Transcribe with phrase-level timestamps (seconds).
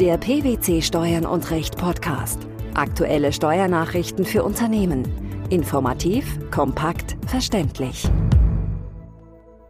[0.00, 2.38] Der PwC Steuern und Recht Podcast.
[2.74, 5.02] Aktuelle Steuernachrichten für Unternehmen.
[5.50, 8.08] Informativ, kompakt, verständlich.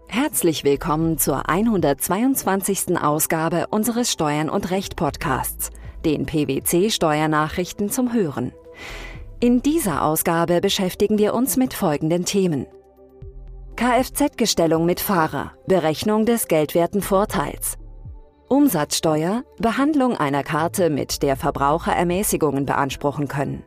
[0.06, 3.00] Herzlich willkommen zur 122.
[3.00, 5.70] Ausgabe unseres Steuern und Recht Podcasts,
[6.04, 8.52] den PwC Steuernachrichten zum Hören.
[9.40, 12.66] In dieser Ausgabe beschäftigen wir uns mit folgenden Themen.
[13.76, 17.78] Kfz-Gestellung mit Fahrer, Berechnung des geldwerten Vorteils.
[18.48, 23.62] Umsatzsteuer, Behandlung einer Karte, mit der Verbraucher Ermäßigungen beanspruchen können.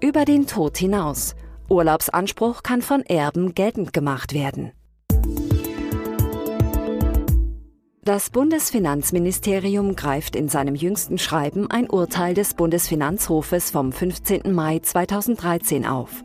[0.00, 1.34] Über den Tod hinaus.
[1.68, 4.70] Urlaubsanspruch kann von Erben geltend gemacht werden.
[8.02, 14.54] Das Bundesfinanzministerium greift in seinem jüngsten Schreiben ein Urteil des Bundesfinanzhofes vom 15.
[14.54, 16.22] Mai 2013 auf.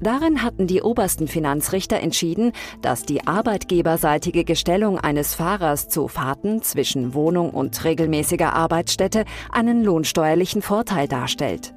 [0.00, 7.14] Darin hatten die obersten Finanzrichter entschieden, dass die arbeitgeberseitige Gestellung eines Fahrers zu Fahrten zwischen
[7.14, 11.72] Wohnung und regelmäßiger Arbeitsstätte einen lohnsteuerlichen Vorteil darstellt.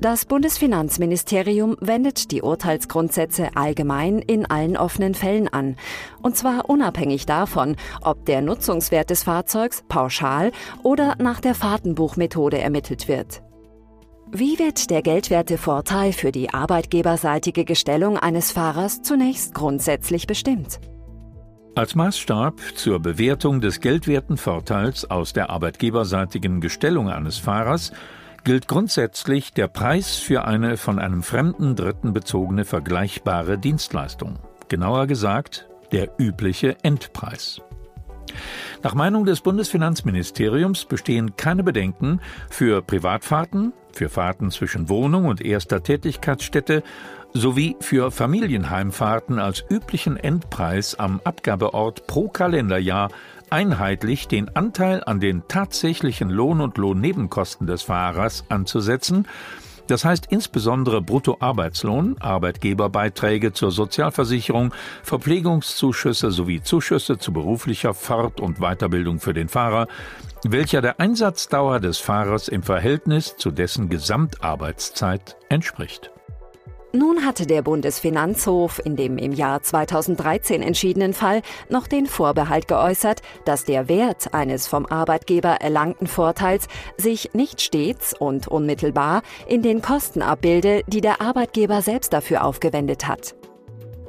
[0.00, 5.76] Das Bundesfinanzministerium wendet die Urteilsgrundsätze allgemein in allen offenen Fällen an,
[6.22, 13.08] und zwar unabhängig davon, ob der Nutzungswert des Fahrzeugs pauschal oder nach der Fahrtenbuchmethode ermittelt
[13.08, 13.42] wird.
[14.32, 20.78] Wie wird der Geldwertevorteil für die arbeitgeberseitige Gestellung eines Fahrers zunächst grundsätzlich bestimmt?
[21.74, 27.90] Als Maßstab zur Bewertung des geldwerten Vorteils aus der arbeitgeberseitigen Gestellung eines Fahrers
[28.44, 34.38] gilt grundsätzlich der Preis für eine von einem fremden Dritten bezogene vergleichbare Dienstleistung.
[34.68, 37.60] Genauer gesagt, der übliche Endpreis.
[38.82, 45.82] Nach Meinung des Bundesfinanzministeriums bestehen keine Bedenken für Privatfahrten, für Fahrten zwischen Wohnung und erster
[45.82, 46.82] Tätigkeitsstätte
[47.32, 53.10] sowie für Familienheimfahrten als üblichen Endpreis am Abgabeort pro Kalenderjahr
[53.50, 59.26] einheitlich den Anteil an den tatsächlichen Lohn- und Lohnnebenkosten des Fahrers anzusetzen
[59.90, 64.72] das heißt insbesondere Bruttoarbeitslohn, Arbeitgeberbeiträge zur Sozialversicherung,
[65.02, 69.88] Verpflegungszuschüsse sowie Zuschüsse zu beruflicher Fort- und Weiterbildung für den Fahrer,
[70.44, 76.10] welcher der Einsatzdauer des Fahrers im Verhältnis zu dessen Gesamtarbeitszeit entspricht.
[76.92, 83.22] Nun hatte der Bundesfinanzhof in dem im Jahr 2013 entschiedenen Fall noch den Vorbehalt geäußert,
[83.44, 89.82] dass der Wert eines vom Arbeitgeber erlangten Vorteils sich nicht stets und unmittelbar in den
[89.82, 93.36] Kosten abbilde, die der Arbeitgeber selbst dafür aufgewendet hat.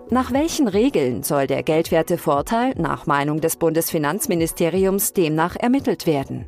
[0.10, 6.48] Nach welchen Regeln soll der Geldwertevorteil nach Meinung des Bundesfinanzministeriums demnach ermittelt werden?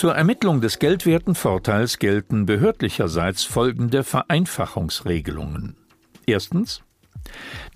[0.00, 5.76] Zur Ermittlung des geldwerten Vorteils gelten behördlicherseits folgende Vereinfachungsregelungen.
[6.24, 6.82] Erstens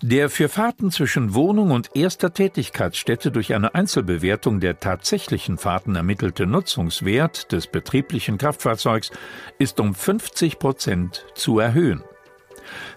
[0.00, 6.46] der für Fahrten zwischen Wohnung und erster Tätigkeitsstätte durch eine Einzelbewertung der tatsächlichen Fahrten ermittelte
[6.46, 9.10] Nutzungswert des betrieblichen Kraftfahrzeugs
[9.58, 12.04] ist um 50 Prozent zu erhöhen.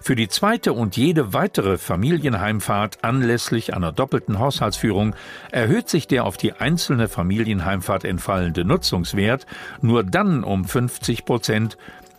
[0.00, 5.14] Für die zweite und jede weitere Familienheimfahrt anlässlich einer doppelten Haushaltsführung
[5.50, 9.46] erhöht sich der auf die einzelne Familienheimfahrt entfallende Nutzungswert
[9.80, 11.78] nur dann um 50 Prozent,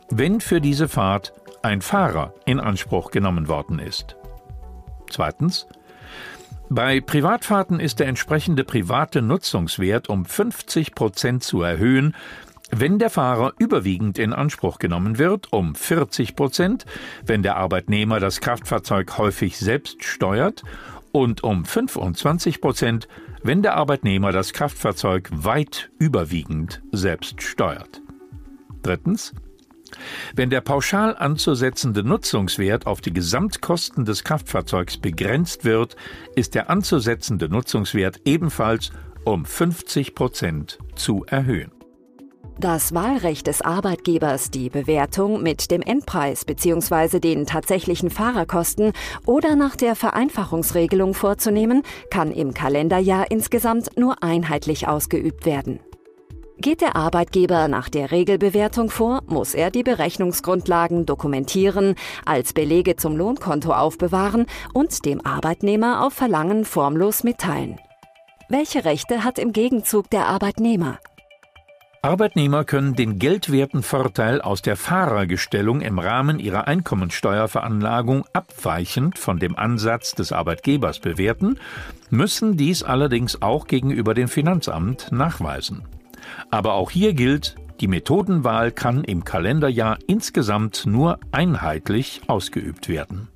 [0.09, 4.15] wenn für diese Fahrt ein Fahrer in Anspruch genommen worden ist.
[5.09, 5.67] Zweitens
[6.71, 12.15] bei Privatfahrten ist der entsprechende private Nutzungswert um 50 Prozent zu erhöhen,
[12.72, 16.85] wenn der Fahrer überwiegend in Anspruch genommen wird, um 40 Prozent,
[17.25, 20.63] wenn der Arbeitnehmer das Kraftfahrzeug häufig selbst steuert
[21.12, 23.07] und um 25 Prozent,
[23.41, 28.02] wenn der Arbeitnehmer das Kraftfahrzeug weit überwiegend selbst steuert.
[28.84, 29.34] Drittens.
[30.36, 35.96] Wenn der pauschal anzusetzende Nutzungswert auf die Gesamtkosten des Kraftfahrzeugs begrenzt wird,
[36.36, 38.91] ist der anzusetzende Nutzungswert ebenfalls
[39.25, 41.72] um 50 Prozent zu erhöhen.
[42.59, 47.21] Das Wahlrecht des Arbeitgebers, die Bewertung mit dem Endpreis bzw.
[47.21, 48.91] den tatsächlichen Fahrerkosten
[49.25, 55.79] oder nach der Vereinfachungsregelung vorzunehmen, kann im Kalenderjahr insgesamt nur einheitlich ausgeübt werden.
[56.57, 61.95] Geht der Arbeitgeber nach der Regelbewertung vor, muss er die Berechnungsgrundlagen dokumentieren,
[62.25, 67.79] als Belege zum Lohnkonto aufbewahren und dem Arbeitnehmer auf Verlangen formlos mitteilen.
[68.50, 71.00] Welche Rechte hat im Gegenzug der Arbeitnehmer?
[72.01, 79.57] Arbeitnehmer können den geldwerten Vorteil aus der Fahrergestellung im Rahmen ihrer Einkommensteuerveranlagung abweichend von dem
[79.57, 81.57] Ansatz des Arbeitgebers bewerten,
[82.10, 85.84] müssen dies allerdings auch gegenüber dem Finanzamt nachweisen.
[86.51, 93.28] Aber auch hier gilt, die Methodenwahl kann im Kalenderjahr insgesamt nur einheitlich ausgeübt werden.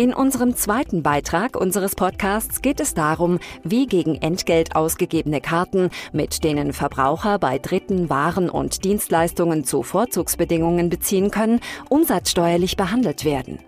[0.00, 6.42] In unserem zweiten Beitrag unseres Podcasts geht es darum, wie gegen Entgelt ausgegebene Karten, mit
[6.42, 11.60] denen Verbraucher bei Dritten Waren und Dienstleistungen zu Vorzugsbedingungen beziehen können,
[11.90, 13.58] umsatzsteuerlich behandelt werden.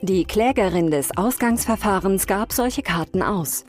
[0.00, 3.64] Die Klägerin des Ausgangsverfahrens gab solche Karten aus.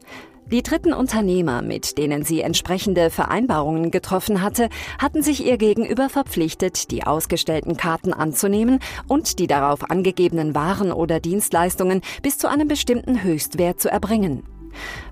[0.51, 4.67] Die dritten Unternehmer, mit denen sie entsprechende Vereinbarungen getroffen hatte,
[4.99, 11.21] hatten sich ihr gegenüber verpflichtet, die ausgestellten Karten anzunehmen und die darauf angegebenen Waren oder
[11.21, 14.43] Dienstleistungen bis zu einem bestimmten Höchstwert zu erbringen.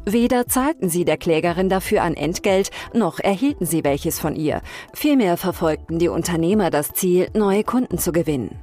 [0.05, 4.61] Weder zahlten sie der Klägerin dafür ein Entgelt, noch erhielten sie welches von ihr.
[4.93, 8.59] Vielmehr verfolgten die Unternehmer das Ziel, neue Kunden zu gewinnen.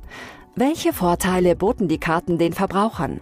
[0.56, 3.20] Welche Vorteile boten die Karten den Verbrauchern?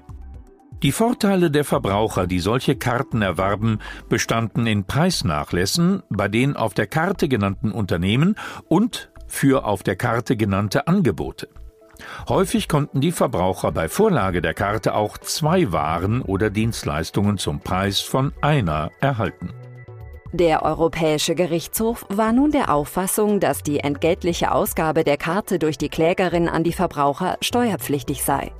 [0.85, 3.79] Die Vorteile der Verbraucher, die solche Karten erwarben,
[4.11, 8.37] bestanden in Preisnachlässen bei den auf der Karte genannten Unternehmen
[8.69, 11.49] und für auf der Karte genannte Angebote.
[12.29, 18.01] Häufig konnten die Verbraucher bei Vorlage der Karte auch zwei Waren oder Dienstleistungen zum Preis
[18.01, 19.55] von einer erhalten.
[20.35, 25.89] Der Europäische Gerichtshof war nun der Auffassung, dass die entgeltliche Ausgabe der Karte durch die
[25.89, 28.53] Klägerin an die Verbraucher steuerpflichtig sei.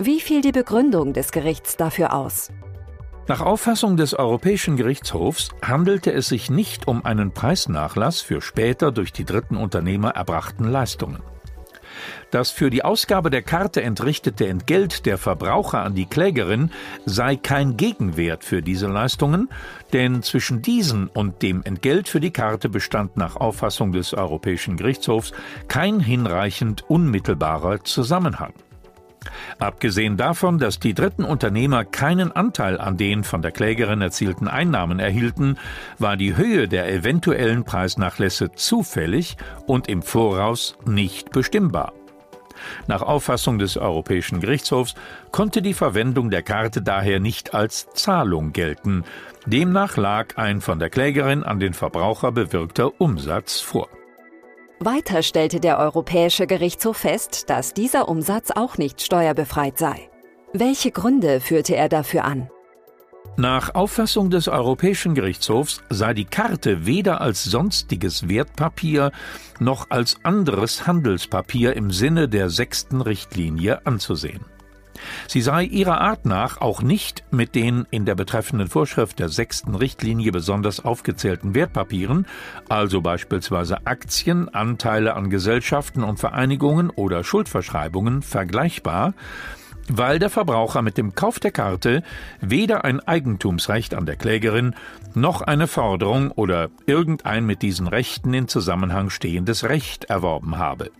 [0.00, 2.52] Wie fiel die Begründung des Gerichts dafür aus?
[3.26, 9.12] Nach Auffassung des Europäischen Gerichtshofs handelte es sich nicht um einen Preisnachlass für später durch
[9.12, 11.18] die dritten Unternehmer erbrachten Leistungen.
[12.30, 16.70] Das für die Ausgabe der Karte entrichtete Entgelt der Verbraucher an die Klägerin
[17.04, 19.48] sei kein Gegenwert für diese Leistungen,
[19.92, 25.32] denn zwischen diesen und dem Entgelt für die Karte bestand nach Auffassung des Europäischen Gerichtshofs
[25.66, 28.52] kein hinreichend unmittelbarer Zusammenhang.
[29.58, 34.98] Abgesehen davon, dass die dritten Unternehmer keinen Anteil an den von der Klägerin erzielten Einnahmen
[34.98, 35.58] erhielten,
[35.98, 39.36] war die Höhe der eventuellen Preisnachlässe zufällig
[39.66, 41.92] und im Voraus nicht bestimmbar.
[42.86, 44.94] Nach Auffassung des Europäischen Gerichtshofs
[45.30, 49.04] konnte die Verwendung der Karte daher nicht als Zahlung gelten.
[49.46, 53.88] Demnach lag ein von der Klägerin an den Verbraucher bewirkter Umsatz vor.
[54.80, 60.08] Weiter stellte der Europäische Gerichtshof fest, dass dieser Umsatz auch nicht steuerbefreit sei.
[60.52, 62.48] Welche Gründe führte er dafür an?
[63.36, 69.10] Nach Auffassung des Europäischen Gerichtshofs sei die Karte weder als sonstiges Wertpapier
[69.58, 74.44] noch als anderes Handelspapier im Sinne der sechsten Richtlinie anzusehen.
[75.26, 79.74] Sie sei ihrer Art nach auch nicht mit den in der betreffenden Vorschrift der sechsten
[79.74, 82.26] Richtlinie besonders aufgezählten Wertpapieren,
[82.68, 89.14] also beispielsweise Aktien, Anteile an Gesellschaften und Vereinigungen oder Schuldverschreibungen, vergleichbar,
[89.88, 92.02] weil der Verbraucher mit dem Kauf der Karte
[92.40, 94.74] weder ein Eigentumsrecht an der Klägerin
[95.14, 100.90] noch eine Forderung oder irgendein mit diesen Rechten in Zusammenhang stehendes Recht erworben habe.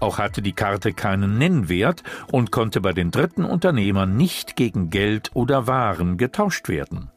[0.00, 5.30] Auch hatte die Karte keinen Nennwert und konnte bei den dritten Unternehmern nicht gegen Geld
[5.34, 7.10] oder Waren getauscht werden.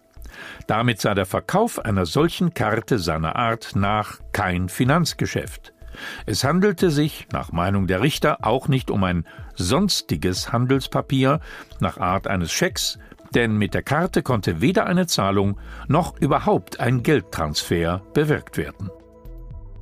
[0.67, 5.73] Damit sei der Verkauf einer solchen Karte seiner Art nach kein Finanzgeschäft.
[6.25, 9.25] Es handelte sich, nach Meinung der Richter, auch nicht um ein
[9.55, 11.39] sonstiges Handelspapier
[11.79, 12.99] nach Art eines Schecks,
[13.35, 18.89] denn mit der Karte konnte weder eine Zahlung noch überhaupt ein Geldtransfer bewirkt werden.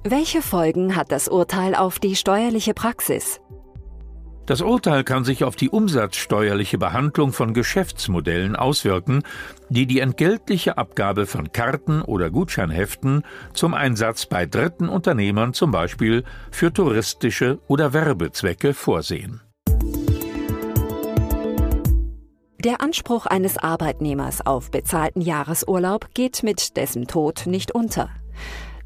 [0.10, 3.42] Welche Folgen hat das Urteil auf die steuerliche Praxis?
[4.46, 9.24] Das Urteil kann sich auf die umsatzsteuerliche Behandlung von Geschäftsmodellen auswirken,
[9.68, 13.24] die die entgeltliche Abgabe von Karten oder Gutscheinheften
[13.54, 19.42] zum Einsatz bei dritten Unternehmern zum Beispiel für touristische oder Werbezwecke vorsehen.
[22.64, 28.10] Der Anspruch eines Arbeitnehmers auf bezahlten Jahresurlaub geht mit dessen Tod nicht unter.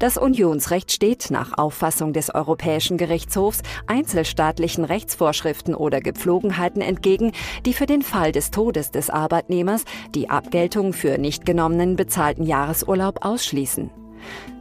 [0.02, 7.30] Das Unionsrecht steht nach Auffassung des Europäischen Gerichtshofs einzelstaatlichen Rechtsvorschriften oder Gepflogenheiten entgegen,
[7.64, 13.24] die für den Fall des Todes des Arbeitnehmers die Abgeltung für nicht genommenen bezahlten Jahresurlaub
[13.24, 13.92] ausschließen.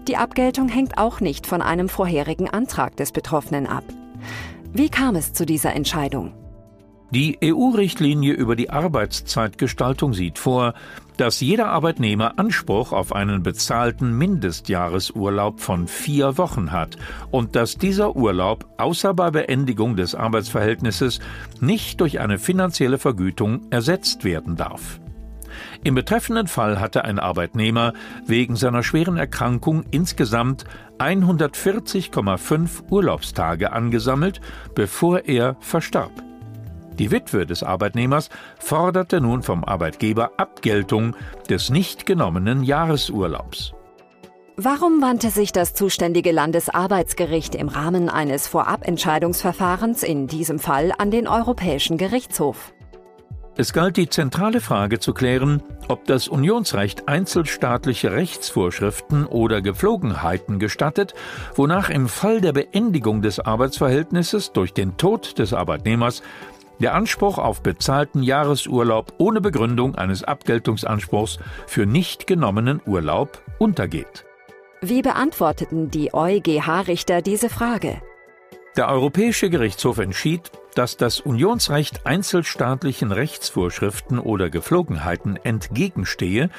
[0.08, 3.86] Die Abgeltung hängt auch nicht von einem vorherigen Antrag des Betroffenen ab.
[4.72, 6.34] Wie kam es zu dieser Entscheidung?
[7.12, 10.74] Die EU-Richtlinie über die Arbeitszeitgestaltung sieht vor,
[11.18, 16.96] dass jeder Arbeitnehmer Anspruch auf einen bezahlten Mindestjahresurlaub von vier Wochen hat
[17.30, 21.20] und dass dieser Urlaub außer bei Beendigung des Arbeitsverhältnisses
[21.60, 25.02] nicht durch eine finanzielle Vergütung ersetzt werden darf.
[25.84, 27.92] Im betreffenden Fall hatte ein Arbeitnehmer
[28.26, 30.64] wegen seiner schweren Erkrankung insgesamt
[30.98, 34.40] 140,5 Urlaubstage angesammelt,
[34.76, 36.31] bevor er verstarb.
[37.00, 38.30] Die Witwe des Arbeitnehmers
[38.60, 41.16] forderte nun vom Arbeitgeber Abgeltung
[41.50, 43.74] des nicht genommenen Jahresurlaubs.
[44.58, 51.28] Warum wandte sich das zuständige Landesarbeitsgericht im Rahmen eines Vorabentscheidungsverfahrens in diesem Fall an den
[51.28, 52.74] Europäischen Gerichtshof?
[53.58, 61.14] Es galt die zentrale Frage zu klären, ob das Unionsrecht einzelstaatliche Rechtsvorschriften oder Gepflogenheiten gestattet,
[61.56, 66.24] wonach im Fall der Beendigung des Arbeitsverhältnisses durch den Tod des Arbeitnehmers
[66.82, 74.26] der Anspruch auf bezahlten Jahresurlaub ohne Begründung eines Abgeltungsanspruchs für nicht genommenen Urlaub untergeht.
[74.82, 78.02] Wie beantworteten die EuGH-Richter diese Frage?
[78.76, 86.50] Der Europäische Gerichtshof entschied, dass das Unionsrecht einzelstaatlichen Rechtsvorschriften oder Gepflogenheiten entgegenstehe,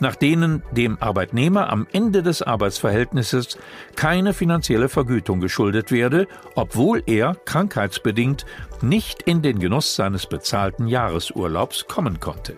[0.00, 3.58] nach denen dem Arbeitnehmer am Ende des Arbeitsverhältnisses
[3.96, 8.44] keine finanzielle Vergütung geschuldet werde, obwohl er krankheitsbedingt
[8.82, 12.56] nicht in den Genuss seines bezahlten Jahresurlaubs kommen konnte.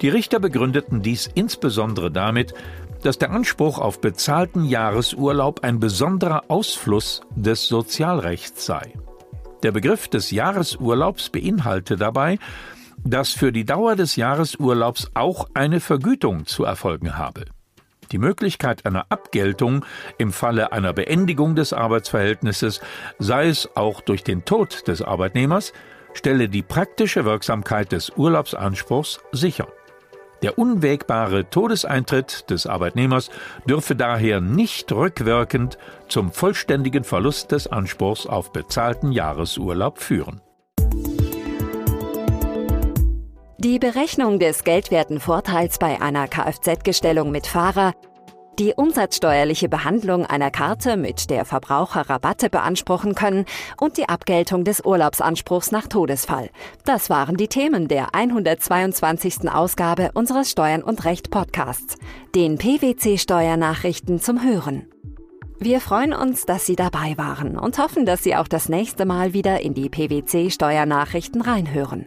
[0.00, 2.54] Die Richter begründeten dies insbesondere damit,
[3.02, 8.92] dass der Anspruch auf bezahlten Jahresurlaub ein besonderer Ausfluss des Sozialrechts sei.
[9.62, 12.38] Der Begriff des Jahresurlaubs beinhalte dabei,
[13.04, 17.44] dass für die Dauer des Jahresurlaubs auch eine Vergütung zu erfolgen habe.
[18.12, 19.84] Die Möglichkeit einer Abgeltung
[20.16, 22.80] im Falle einer Beendigung des Arbeitsverhältnisses,
[23.18, 25.72] sei es auch durch den Tod des Arbeitnehmers,
[26.14, 29.68] stelle die praktische Wirksamkeit des Urlaubsanspruchs sicher.
[30.42, 33.30] Der unwägbare Todeseintritt des Arbeitnehmers
[33.68, 35.78] dürfe daher nicht rückwirkend
[36.08, 40.40] zum vollständigen Verlust des Anspruchs auf bezahlten Jahresurlaub führen.
[43.60, 47.92] Die Berechnung des geldwerten Vorteils bei einer Kfz-Gestellung mit Fahrer
[48.58, 53.44] die umsatzsteuerliche Behandlung einer Karte, mit der Verbraucher Rabatte beanspruchen können
[53.80, 56.50] und die Abgeltung des Urlaubsanspruchs nach Todesfall.
[56.84, 59.50] Das waren die Themen der 122.
[59.50, 61.96] Ausgabe unseres Steuern und Recht Podcasts,
[62.34, 64.86] den PwC Steuernachrichten zum Hören.
[65.60, 69.34] Wir freuen uns, dass Sie dabei waren und hoffen, dass Sie auch das nächste Mal
[69.34, 72.06] wieder in die PwC Steuernachrichten reinhören.